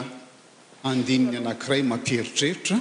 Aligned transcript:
andininy 0.83 1.35
anankiray 1.41 1.81
mamperitrehitra 1.91 2.77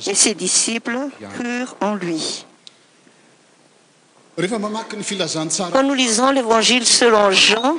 ses 0.00 0.34
disciples 0.34 0.98
plurent 1.34 1.76
en 1.80 1.94
luiquand 1.94 2.44
nous 5.82 5.94
lisons 5.94 6.30
l'évangile 6.30 6.86
selon 6.86 7.30
jean 7.32 7.76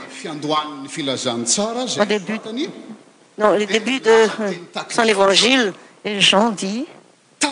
le 3.38 3.66
début 3.66 4.00
de 4.00 4.10
euh, 4.10 4.52
son 4.90 5.04
évangile 5.04 5.74
jean 6.18 6.50
ditau 6.52 7.48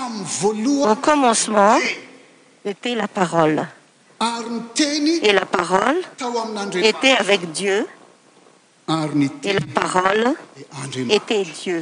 commencement 1.01 1.77
était 2.65 2.95
la 2.95 3.07
parole 3.07 3.65
et 5.23 5.31
la 5.31 5.45
parole 5.45 5.95
était 6.81 7.11
avec 7.11 7.49
dieuet 7.53 7.85
la 8.87 9.29
parole 9.73 10.33
était 11.09 11.45
dieu 11.63 11.81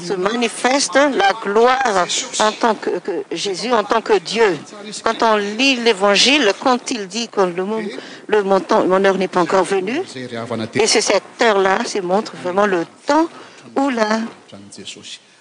se 0.00 0.16
mnifeste 0.34 0.94
la 0.98 1.30
gloire 1.42 2.06
en 2.40 2.52
tant 2.52 2.76
ue 3.08 3.36
jésus 3.36 3.72
en 3.72 3.82
tant 3.82 4.00
que 4.00 4.18
dieu 4.18 4.56
quand 5.02 5.22
on 5.22 5.36
lit 5.36 5.76
l'évangile 5.76 6.52
quand 6.62 6.90
il 6.92 7.08
dit 7.08 7.28
que 7.28 7.40
lemntnmoneur 8.30 9.18
n'est 9.18 9.28
pas 9.28 9.40
encore 9.40 9.64
venu 9.64 10.00
et 10.74 10.86
ces 10.86 11.00
cett 11.00 11.22
heure 11.42 11.58
là 11.58 11.78
e 11.82 12.00
montre 12.00 12.32
vraiment 12.42 12.66
le 12.66 12.84
temps 13.06 13.26
ou 13.76 13.88
la 13.90 14.20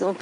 Ah, 0.00 0.12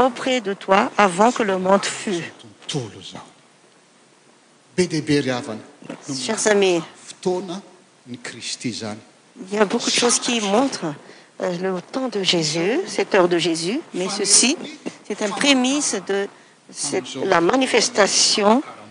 auprès 0.00 0.40
de 0.40 0.54
toi 0.54 0.90
avant 0.96 1.32
que 1.32 1.42
le 1.42 1.56
md 1.58 1.84
fûts 1.84 2.32
is 4.78 4.84
iy 9.50 9.58
a 9.58 9.64
ou 9.74 9.78
choss 9.80 10.18
qui 10.20 10.40
motre 10.40 10.84
euh, 11.42 11.56
le 11.58 11.80
tm 11.80 12.10
de 12.10 12.20
s 12.20 12.36
cet 12.86 13.14
heu 13.14 13.26
s 13.36 13.66
mis 13.94 14.08
cci 14.08 14.56
'est 15.08 15.22
un 15.22 15.30
prc 15.30 15.54
de 16.06 16.14
l 16.22 16.28
s 17.72 17.92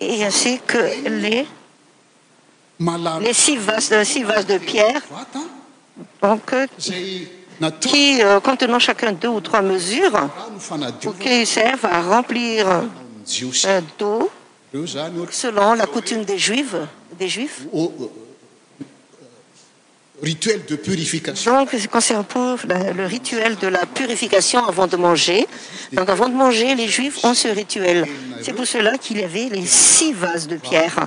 et 0.00 0.24
ainsi 0.24 0.60
que 0.66 0.78
les 1.08 1.46
vn 2.78 3.34
si 3.34 3.56
euh, 3.58 4.26
vases 4.26 4.46
de 4.46 4.58
pierre 4.58 5.02
donc 6.22 6.52
euh, 6.54 6.66
qui 6.78 8.22
euh, 8.22 8.40
contenant 8.40 8.78
chacun 8.78 9.12
deux 9.12 9.28
ou 9.28 9.40
trois 9.40 9.60
mesures 9.60 10.30
qui 11.20 11.44
servent 11.44 11.84
à 11.84 12.00
remplirun 12.00 12.88
dos 13.98 14.28
selon 15.30 15.74
la 15.74 15.86
coutume 15.86 16.24
des 16.24 16.38
juivsdes 16.38 16.86
juifs 17.20 17.66
e 20.22 20.36
pou 22.22 22.58
le 22.64 23.06
rituel 23.06 23.56
de 23.56 23.66
la 23.66 23.86
purification 23.86 24.62
avant 24.66 24.86
de 24.86 24.96
mange 24.96 25.32
donc 25.92 26.08
avant 26.10 26.28
de 26.28 26.34
manger 26.34 26.74
les 26.74 26.88
juifs 26.88 27.24
ont 27.24 27.32
ce 27.34 27.48
rituel 27.48 28.06
c'es 28.42 28.52
pour 28.52 28.66
cela 28.66 28.98
qu'il 28.98 29.18
y 29.20 29.22
avait 29.24 29.48
les 29.50 29.62
s 29.62 30.04
vases 30.14 30.46
de 30.46 30.56
pierre 30.56 31.06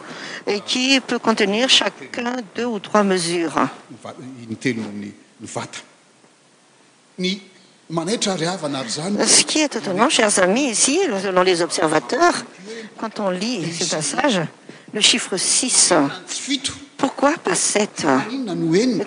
qui 0.65 1.00
peut 1.01 1.20
contenir 1.20 1.70
chacun 1.70 2.34
deux 2.55 2.65
ou 2.65 2.79
trois 2.79 3.03
msures 3.03 3.55
ce 9.25 9.43
qui 9.43 9.60
est 9.60 9.75
étonant 9.75 10.08
chrs 10.10 10.39
amis 10.39 10.74
slon 10.74 11.43
les 11.43 11.62
obsevturs 11.62 12.43
quand 12.98 13.20
on 13.20 13.29
lit 13.29 13.72
ce 13.74 13.84
passae 13.86 14.48
le 14.91 15.01
chiffr 15.01 15.38
6 15.38 15.93
qi 17.10 17.36
pas 17.43 17.55
spt 17.55 18.05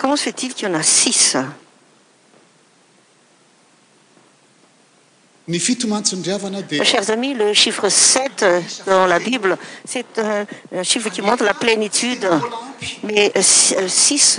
comment 0.00 0.16
se 0.16 0.22
fait-il 0.24 0.54
qu'i 0.54 0.64
y 0.64 0.68
en 0.68 0.74
a 0.74 0.82
six 0.82 1.36
chers 6.84 7.10
amis 7.10 7.34
le 7.34 7.52
chiffre 7.52 7.86
7p 7.86 8.84
dans 8.86 9.06
la 9.06 9.18
bible 9.20 9.56
c'est 9.84 10.04
un 10.18 10.82
chiffre 10.82 11.08
qui 11.10 11.22
montre 11.22 11.44
la 11.44 11.54
plénitude 11.54 12.28
mais 13.04 13.30
euh, 13.36 13.40
si 13.42 13.74
euh, 13.76 13.88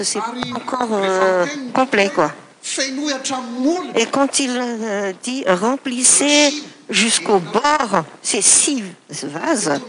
c'est 0.04 0.20
encore 0.54 0.90
euh, 0.92 1.46
complet 1.74 2.12
quoi 2.14 2.34
et 3.96 4.06
quand 4.08 4.40
il 4.40 4.52
dit 5.24 5.46
remplissez 5.48 6.52
jusqu'au 6.90 7.40
bord 7.40 8.04
ces 8.22 8.42
si 8.42 8.84
vasece 9.10 9.80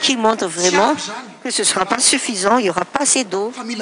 qui 0.00 0.16
montre 0.16 0.46
vraiment 0.46 0.94
que 1.42 1.50
ce 1.50 1.62
ne 1.62 1.64
sera 1.64 1.84
pas 1.86 1.98
suffisant 1.98 2.58
il 2.58 2.66
y 2.66 2.70
aura 2.70 2.84
pas 2.84 3.02
assez 3.02 3.24
d'eau 3.24 3.52
mais 3.64 3.74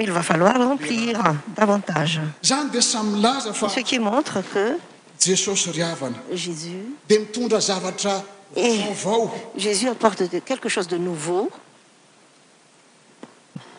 il 0.00 0.10
va 0.12 0.22
falloir 0.22 0.56
remplir 0.58 1.18
davantagece 1.56 2.18
qui 3.84 3.98
ontre 3.98 4.42
qeaport 4.42 4.78
quelque 10.46 10.68
chose 10.68 10.86
de 10.88 10.96
nouveau 10.96 11.48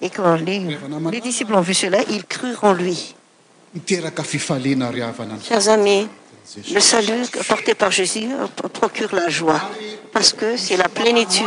etquand 0.00 0.36
les 1.10 1.20
disciples 1.20 1.54
ont 1.54 1.60
vu 1.60 1.74
cela 1.74 1.98
ils 2.10 2.24
crurent 2.24 2.64
en 2.64 2.72
luichers 2.72 3.14
amis 5.68 6.08
le 6.72 6.80
salut 6.80 7.22
porté 7.48 7.74
par 7.74 7.90
jésus 7.90 8.28
procure 8.72 9.14
la 9.14 9.28
joie 9.28 9.60
parce 10.12 10.32
que 10.32 10.56
c'est 10.56 10.76
la 10.76 10.88
plénitude 10.88 11.46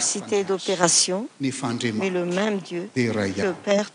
sid'opérationa 0.00 1.22
le 1.40 2.24
même 2.24 2.58
dieupère 2.60 3.90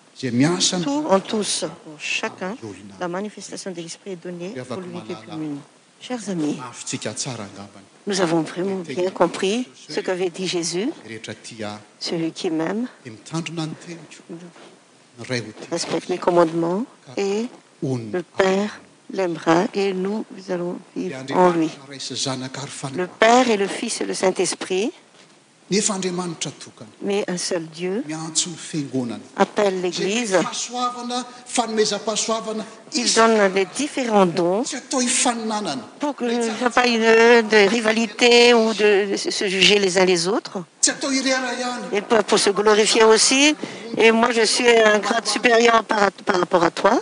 en 1.12 1.20
tous 1.20 1.66
chacun 2.00 2.56
ah, 2.62 2.66
la 3.00 3.08
manifestation 3.08 3.72
de 3.72 3.82
l'esprit 3.82 4.12
est 4.12 4.16
donnée 4.24 4.54
a 4.58 5.34
ne 5.36 5.56
chers 6.00 6.30
amis 6.30 6.58
ah, 6.62 7.46
nous 8.06 8.22
avons 8.22 8.42
vraiment 8.42 8.78
bien 8.78 9.10
compris 9.12 9.68
ce 9.90 10.00
qu'avait 10.00 10.30
dit 10.30 10.48
jésus 10.48 10.92
celui 12.00 12.32
qui 12.32 12.50
m'aime 12.50 12.88
respecte 15.72 16.10
mes 16.10 16.18
commandements 16.18 16.86
et 17.16 17.46
le 17.84 18.22
père 18.24 18.80
le 19.14 19.28
père 23.08 23.50
et 23.50 23.56
le 23.58 23.68
fils 23.68 24.00
et 24.02 24.06
le 24.06 24.14
sait-esprit 24.14 24.92
mais 27.04 27.26
un 27.30 27.36
seul 27.38 27.64
dieu 27.68 28.02
aplle 29.36 29.82
liil 29.82 30.30
donne 33.16 33.56
es 33.58 33.66
différents 33.76 34.26
dons 34.26 34.64
pourqe 36.00 36.22
as 36.24 36.74
e 36.80 37.68
rivalit 37.68 38.10
ou 38.54 38.74
de 38.74 39.18
se 39.18 39.44
uer 39.44 39.80
les 39.80 39.98
ns 40.00 40.08
esautrespou 40.08 42.38
se 42.38 42.50
glrifier 42.50 43.04
aussi 43.04 43.54
etmoi 43.98 44.32
je 44.32 44.46
sis 44.46 44.66
un 44.86 45.00
grade 45.00 45.28
surieur 45.28 45.76
ar 45.76 45.84
ar 45.84 46.12
à 46.54 46.72
oi 46.88 47.02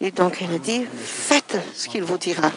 oc 0.00 0.36
dit 0.62 0.86
faites 1.28 1.60
ceq'il 1.74 2.02
vous 2.02 2.16
dira 2.16 2.50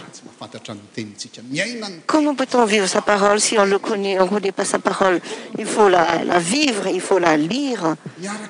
comment 2.06 2.36
peut-on 2.36 2.64
vivre 2.66 2.86
sa 2.88 3.02
prole 3.02 3.40
si 3.42 3.58
onl 3.58 3.78
cnaî 3.86 4.18
on 4.24 4.28
cnnaît 4.28 4.54
pas 4.60 4.64
sa 4.72 4.80
pol 4.80 5.20
il 5.62 5.66
faut 5.74 5.90
la 5.90 6.40
vivre 6.56 6.88
il 6.88 7.02
faut 7.02 7.20
la 7.20 7.36
lire 7.36 7.84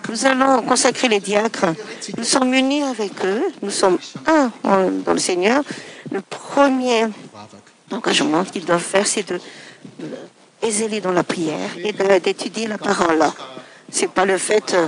nous 0.10 0.22
allons 0.26 0.62
consacrer 0.72 1.08
le 1.08 1.20
dicres 1.20 1.72
nous 2.20 2.24
sommes 2.34 2.54
unis 2.54 2.84
avec 2.94 3.14
eux 3.26 3.44
nous 3.64 3.72
sommes 3.82 3.98
n 4.28 4.52
dans 5.06 5.14
leseigneur 5.18 5.62
le 6.16 6.22
premier 6.22 7.02
engaement 7.96 8.44
quils 8.52 8.66
doivent 8.72 8.80
faire 8.94 9.08
c'est 9.14 9.26
dexler 10.70 11.02
dans 11.06 11.12
la 11.22 11.26
prière 11.32 11.72
et 11.86 11.92
détudier 12.26 12.68
la 12.74 12.78
prole 12.78 13.26
c'est 13.96 14.10
pas 14.18 14.26
le 14.34 14.38
fait 14.38 14.68
euh, 14.74 14.88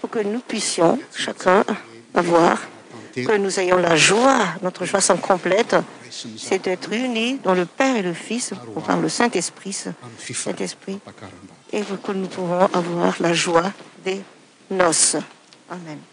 pour 0.00 0.10
que 0.10 0.18
nous 0.20 0.40
puissions 0.40 0.98
chacun 1.14 1.64
avoir 2.14 2.58
que 3.14 3.36
nous 3.36 3.60
ayons 3.60 3.76
la 3.78 3.96
joie 3.96 4.46
notre 4.62 4.84
joie 4.84 5.00
san 5.00 5.18
complète 5.18 5.76
c'est 6.36 6.62
dêtre 6.64 6.92
unis 6.92 7.38
dont 7.42 7.54
le 7.54 7.64
père 7.66 7.96
et 7.96 8.02
le 8.02 8.12
fils 8.12 8.50
par 8.86 9.00
le 9.00 9.08
saint-espritsat 9.08 9.92
esprit 10.60 10.98
et 11.72 11.82
ouque 11.82 12.14
nous 12.14 12.28
pourrons 12.28 12.68
avoir 12.72 13.14
la 13.20 13.32
joie 13.32 13.72
des 14.04 14.20
noces 14.70 15.16
amen 15.70 15.98